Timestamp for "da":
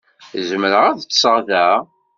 1.49-1.67